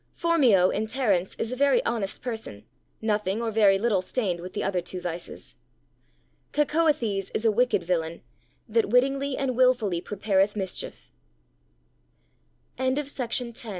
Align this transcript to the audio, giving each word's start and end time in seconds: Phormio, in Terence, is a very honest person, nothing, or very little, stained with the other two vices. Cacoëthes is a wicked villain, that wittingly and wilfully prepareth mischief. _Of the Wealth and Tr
Phormio, 0.15 0.71
in 0.71 0.87
Terence, 0.87 1.35
is 1.35 1.51
a 1.51 1.55
very 1.55 1.85
honest 1.85 2.23
person, 2.23 2.65
nothing, 3.03 3.39
or 3.39 3.51
very 3.51 3.77
little, 3.77 4.01
stained 4.01 4.39
with 4.39 4.53
the 4.53 4.63
other 4.63 4.81
two 4.81 4.99
vices. 4.99 5.55
Cacoëthes 6.53 7.29
is 7.35 7.45
a 7.45 7.51
wicked 7.51 7.83
villain, 7.83 8.23
that 8.67 8.89
wittingly 8.89 9.37
and 9.37 9.55
wilfully 9.55 10.01
prepareth 10.01 10.55
mischief. 10.55 11.11
_Of 12.79 12.95
the 12.95 13.01
Wealth 13.03 13.41
and 13.41 13.55
Tr 13.55 13.67